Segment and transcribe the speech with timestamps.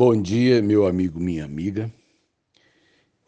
[0.00, 1.92] Bom dia, meu amigo, minha amiga.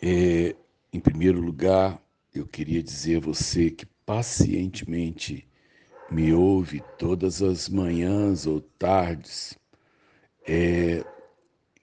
[0.01, 0.55] É,
[0.93, 2.01] em primeiro lugar,
[2.33, 5.49] eu queria dizer a você que pacientemente
[6.09, 9.59] me ouve todas as manhãs ou tardes,
[10.47, 11.05] é,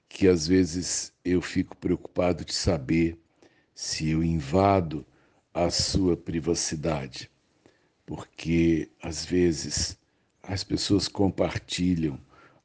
[0.08, 3.20] que às vezes eu fico preocupado de saber
[3.76, 5.06] se eu invado
[5.54, 7.30] a sua privacidade,
[8.06, 10.00] porque às vezes
[10.42, 12.18] as pessoas compartilham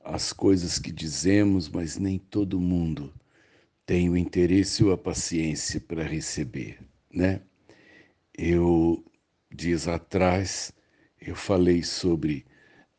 [0.04, 3.12] as coisas que dizemos, mas nem todo mundo
[3.86, 6.78] tem o interesse ou a paciência para receber,
[7.12, 7.40] né?
[8.36, 9.04] Eu
[9.54, 10.72] dias atrás
[11.20, 12.44] eu falei sobre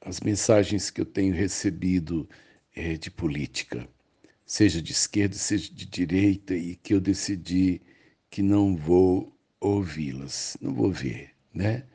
[0.01, 2.29] as mensagens que eu tenho recebido
[2.75, 3.87] é, de política,
[4.45, 7.81] seja de esquerda, seja de direita, e que eu decidi
[8.29, 11.85] que não vou ouvi-las, não vou ver, né?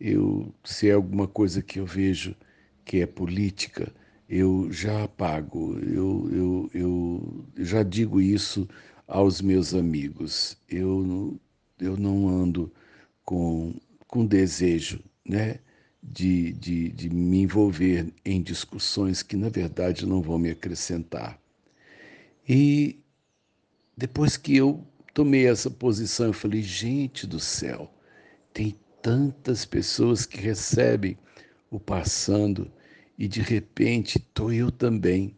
[0.00, 2.36] Eu se é alguma coisa que eu vejo
[2.84, 3.92] que é política,
[4.28, 8.68] eu já apago, eu, eu, eu já digo isso
[9.06, 10.56] aos meus amigos.
[10.68, 11.38] Eu,
[11.78, 12.72] eu não ando
[13.24, 13.74] com,
[14.06, 15.58] com desejo né,
[16.02, 21.38] de, de, de me envolver em discussões que, na verdade, não vão me acrescentar.
[22.48, 22.98] E
[23.96, 27.92] depois que eu tomei essa posição, eu falei: gente do céu,
[28.52, 31.16] tem tantas pessoas que recebem
[31.70, 32.70] o passando
[33.18, 35.36] e de repente estou eu também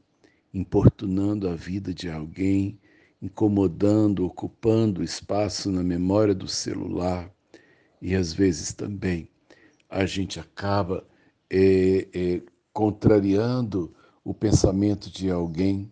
[0.52, 2.78] importunando a vida de alguém,
[3.20, 7.30] incomodando, ocupando espaço na memória do celular.
[8.00, 9.28] E às vezes também
[9.88, 11.06] a gente acaba
[11.50, 15.90] é, é, contrariando o pensamento de alguém,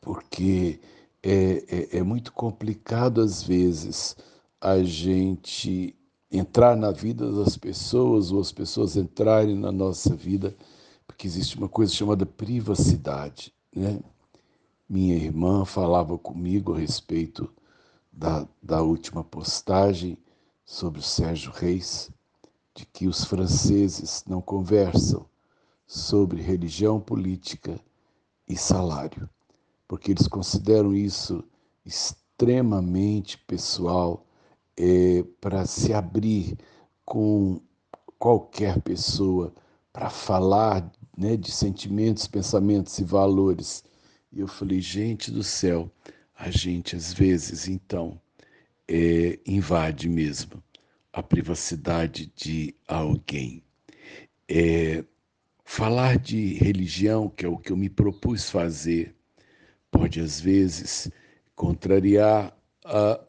[0.00, 0.78] porque
[1.22, 4.16] é, é, é muito complicado às vezes
[4.60, 5.96] a gente
[6.30, 10.54] entrar na vida das pessoas ou as pessoas entrarem na nossa vida
[11.06, 14.00] porque existe uma coisa chamada privacidade, né?
[14.88, 17.52] Minha irmã falava comigo a respeito
[18.12, 20.18] da, da última postagem
[20.64, 22.10] sobre o Sérgio Reis,
[22.74, 25.26] de que os franceses não conversam
[25.86, 27.78] sobre religião, política
[28.48, 29.28] e salário,
[29.86, 31.44] porque eles consideram isso
[31.84, 34.23] extremamente pessoal
[34.76, 36.56] é, para se abrir
[37.04, 37.60] com
[38.18, 39.52] qualquer pessoa
[39.92, 43.84] para falar né, de sentimentos, pensamentos e valores.
[44.32, 45.90] E eu falei, gente do céu,
[46.36, 48.20] a gente às vezes então
[48.88, 50.62] é, invade mesmo
[51.12, 53.62] a privacidade de alguém.
[54.48, 55.04] É,
[55.64, 59.14] falar de religião, que é o que eu me propus fazer,
[59.90, 61.10] pode às vezes
[61.54, 62.56] contrariar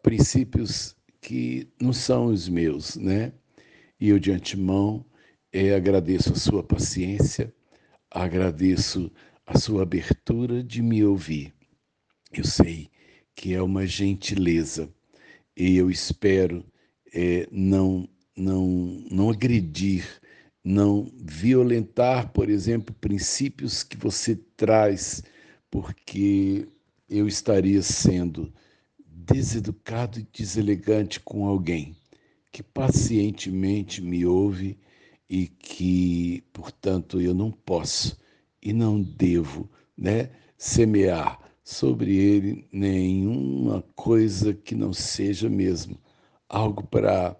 [0.02, 0.96] princípios
[1.26, 3.34] que não são os meus, né?
[4.00, 5.04] E eu de antemão
[5.52, 7.52] é, agradeço a sua paciência,
[8.12, 9.12] agradeço
[9.44, 11.52] a sua abertura de me ouvir.
[12.32, 12.92] Eu sei
[13.36, 14.88] que é uma gentileza
[15.58, 16.64] e eu espero
[17.12, 18.08] é, não,
[18.38, 18.68] não,
[19.10, 20.06] não agredir,
[20.64, 25.24] não violentar, por exemplo, princípios que você traz,
[25.72, 26.68] porque
[27.10, 28.54] eu estaria sendo
[29.26, 31.96] deseducado e deselegante com alguém
[32.52, 34.78] que pacientemente me ouve
[35.30, 38.18] e que, portanto, eu não posso
[38.62, 45.98] e não devo né, semear sobre ele nenhuma coisa que não seja mesmo
[46.48, 47.36] algo para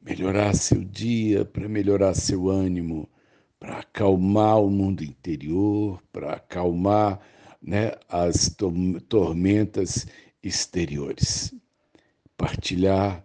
[0.00, 3.08] melhorar seu dia, para melhorar seu ânimo,
[3.58, 7.20] para acalmar o mundo interior, para acalmar
[7.62, 8.54] né, as
[9.08, 10.06] tormentas
[10.42, 11.54] exteriores.
[12.36, 13.24] Partilhar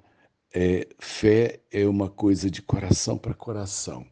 [0.53, 4.05] é, fé é uma coisa de coração para coração.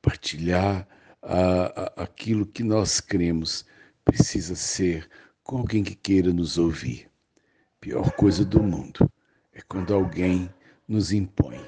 [0.00, 0.86] Partilhar
[1.22, 3.66] a, a, aquilo que nós cremos
[4.04, 5.08] precisa ser
[5.42, 7.10] com alguém que queira nos ouvir.
[7.80, 9.10] Pior coisa do mundo
[9.52, 10.52] é quando alguém
[10.86, 11.60] nos impõe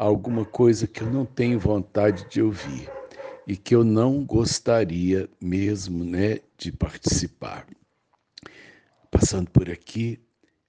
[0.00, 2.90] alguma coisa que eu não tenho vontade de ouvir
[3.46, 7.66] e que eu não gostaria mesmo né, de participar.
[9.10, 10.20] Passando por aqui,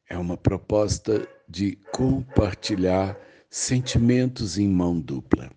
[0.09, 3.17] é uma proposta de compartilhar
[3.49, 5.51] sentimentos em mão dupla.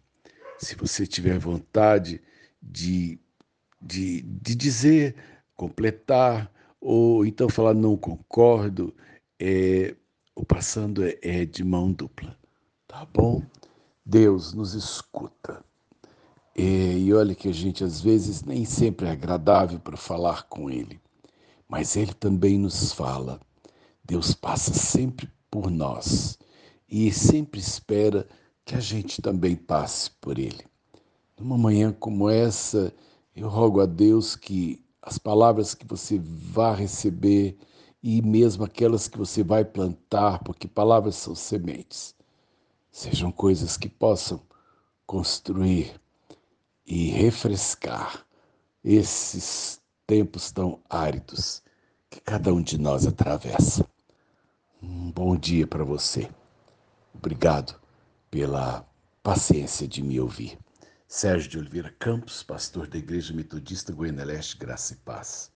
[0.59, 2.21] Se você tiver vontade
[2.63, 3.19] de,
[3.81, 5.17] de, de dizer,
[5.57, 8.95] completar, ou então falar não concordo,
[9.41, 9.95] é,
[10.35, 12.37] o passando é, é de mão dupla,
[12.87, 13.43] tá bom?
[14.05, 15.65] Deus nos escuta.
[16.55, 20.71] E, e olha que a gente às vezes nem sempre é agradável para falar com
[20.71, 21.01] Ele,
[21.69, 23.41] mas Ele também nos fala.
[24.05, 26.39] Deus passa sempre por nós
[26.89, 28.27] e sempre espera
[28.65, 30.65] que a gente também passe por Ele.
[31.39, 32.93] Numa manhã como essa,
[33.35, 37.59] eu rogo a Deus que as palavras que você vai receber
[38.03, 42.15] e mesmo aquelas que você vai plantar, porque palavras são sementes,
[42.93, 44.41] sejam coisas que possam
[45.07, 46.01] construir
[46.87, 48.27] e refrescar
[48.83, 51.63] esses tempos tão áridos
[52.11, 53.87] que cada um de nós atravessa.
[54.83, 56.31] Um bom dia para você.
[57.15, 57.81] Obrigado
[58.31, 58.87] pela
[59.23, 60.59] paciência de me ouvir.
[61.09, 65.51] Sérgio de Oliveira Campos, pastor da Igreja Metodista Goiânia Leste, Graça e Paz.